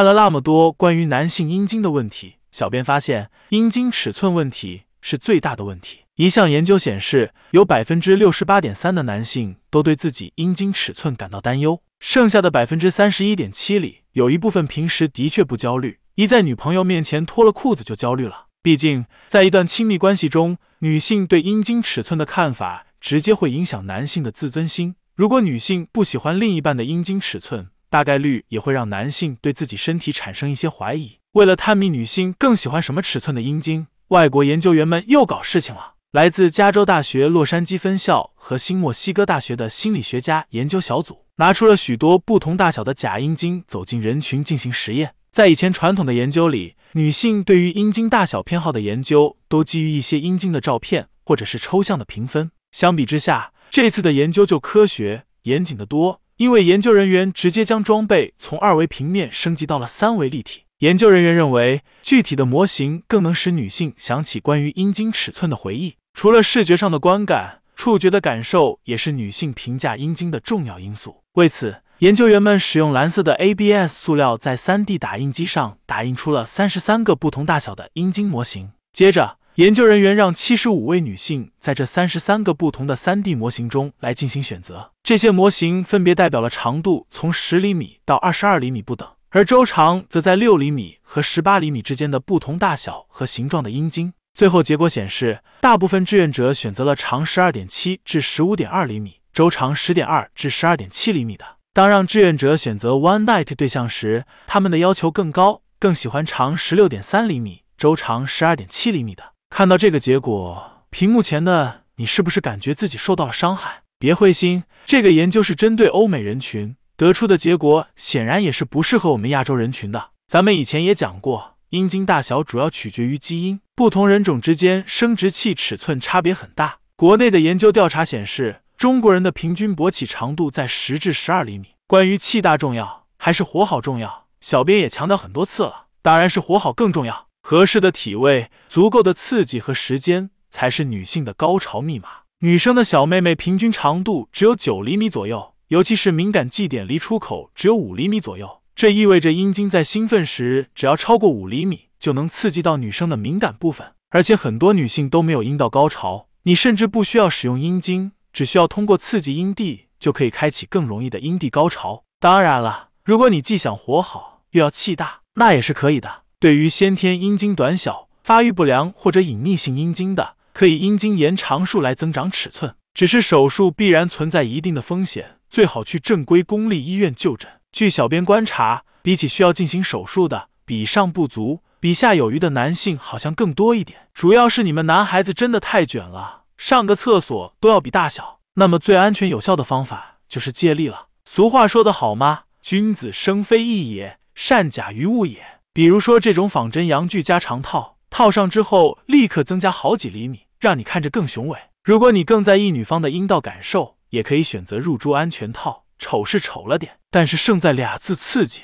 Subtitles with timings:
[0.00, 6.04] 看了那么多关于男性阴茎的问题，小编发现阴茎尺寸问题是最大的问题。
[6.14, 18.46] 一项研究显示，有百分之六十八点三的男性都对自己阴茎尺寸感到担忧，剩下的百分之三十一点七里，有一部分平时的确不焦虑，一在女朋友面前脱了裤子就焦虑了。
[18.62, 24.94] 毕竟，在一段亲密关系中，女性对阴茎尺寸的看法直接会影响男性的自尊心。
[25.14, 31.18] 如果女性不喜欢另一半的阴茎尺寸，大概率也会让男性对自己身体产生一些怀疑。
[31.32, 35.94] 为了探秘女性更喜欢什么尺寸的阴茎，外国研究员们又搞事情了。
[36.12, 45.14] 来自加州大学洛杉矶分校和新墨西哥大学的心理学家研究小组，拿出了许多不同大小的假阴茎，走进人群进行实验。
[45.30, 52.50] 在以前传统的研究里，女性对于阴茎大小偏好的研究都基于一些阴茎的照片或者是抽象的评分。
[52.72, 56.20] 相比之下，这次的研究就科学严谨的多。
[56.40, 60.62] 因为研究人员直接将装备从二维平面升级到了三维立体。
[60.78, 65.96] 研究人员认为，具体的模型更能使女性想起关于阴茎尺寸的回忆。
[66.14, 71.18] 除了视觉上的观感，触觉的感受也是女性评价阴茎的重要因素。
[71.34, 78.70] 为此，研究员们使用蓝色的 ABS 塑料在 3D 打印机上打印出了三十三个不同大小的阴茎模型。
[78.94, 94.14] 接着，研究人员让七十五位女性在这三十三个不同的三 D 模型中来进行选择，这些模型分别代表了长度从十厘米到二十二厘米不等，而周长则在六厘米和十八厘米之间的不同大小和形状的阴茎。
[94.32, 101.44] 最后结果显示，大部分志愿者选择了长十二点七至十五点二厘米、周长十点二至十二点七厘米的。
[101.74, 109.29] 当让志愿者选择 One Night 对象时，他们的要求更高，更喜欢长十六点三厘米、周长十二点七厘米的。
[109.50, 113.82] 看到这个结果，屏幕前的你是不是感觉自己受到了伤害？
[113.98, 120.12] 别灰心，这个研究是针对欧美人群得出的结果，显然也是不适合我们亚洲人群的。
[120.26, 126.78] 咱们以前也讲过，阴茎大小主要取决于基因，不同人种之间生殖器尺寸差别很大。
[126.96, 131.74] 国内的研究调查显示，中国人的平均勃起长度在十至十二厘米。
[131.86, 134.28] 关于气大重要还是活好重要？
[134.40, 137.26] 小编也强调很多次了，当然是活好更重要。
[137.50, 142.08] 合适的体位、足够的刺激和时间，才是女性的高潮密码。
[142.42, 148.60] 女生的小妹妹平均长度只有九厘米左右，尤其是敏感祭点离出口只有五厘米左右。
[148.76, 153.94] 这意味着阴茎在兴奋时，只要超过五厘米，就能刺激到女生的敏感部分。
[154.10, 162.04] 而且很多女性都没有阴道高潮，你甚至不需要使用阴茎，只需要通过刺激阴蒂，就可以开启更容易的阴蒂高潮。
[162.20, 166.19] 当然了，如果你既想活好，又要气大，那也是可以的。
[166.40, 172.74] 对于先天阴茎短小、发育不良或者隐匿性阴茎的，可以阴茎延长术来增长尺寸。
[172.94, 177.50] 只是手术必然存在一定的风险，最好去正规公立医院就诊。
[177.70, 184.08] 据小编观察，比起需要进行手术的，比上不足、比下有余的男性好像更多一点。
[184.14, 188.38] 主要是你们男孩子真的太卷了，上个厕所都要比大小。
[188.54, 191.08] 那么最安全有效的方法就是借力了。
[191.26, 192.44] 俗话说得好吗？
[192.62, 195.59] 君子生非异也，善假于物也。
[195.72, 201.58] 比如说这种仿真阳具加长套，套上之后立刻增加好几厘米，让你看着更雄伟。
[201.84, 208.62] 如果你更在意女方的阴道感受，也可以选择入珠安全套，丑是丑了点，但是胜在俩字刺激。